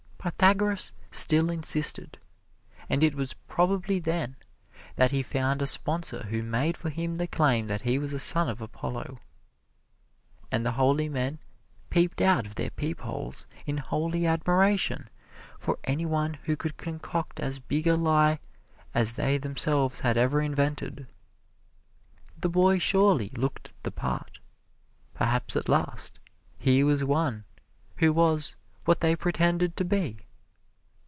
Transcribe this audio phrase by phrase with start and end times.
[0.23, 2.19] Pythagoras still insisted,
[2.87, 4.35] and it was probably then
[4.95, 8.19] that he found a sponsor who made for him the claim that he was a
[8.19, 9.17] son of Apollo.
[10.51, 11.39] And the holy men
[11.89, 15.09] peeped out of their peep holes in holy admiration
[15.57, 18.39] for any one who could concoct as big a lie
[18.93, 21.07] as they themselves had ever invented.
[22.39, 24.37] The boy surely looked the part.
[25.15, 26.19] Perhaps, at last,
[26.59, 27.43] here was one
[27.95, 30.17] who was what they pretended to be!